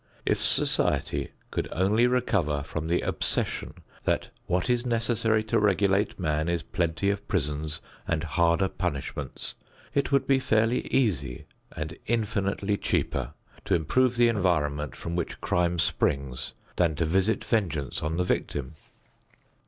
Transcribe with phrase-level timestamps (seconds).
[0.25, 6.49] If society could only recover from the obsession that what is necessary to regulate man
[6.49, 9.53] is plenty of prisons and harder punishments,
[9.93, 11.45] it would be fairly easy
[11.77, 13.33] and infinitely cheaper
[13.65, 18.73] to improve the environment from which crime springs than to visit vengeance on the victim.